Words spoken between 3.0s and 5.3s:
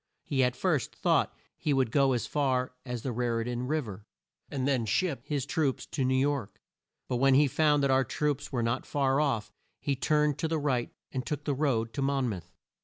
the Rar i tan Riv er, and then ship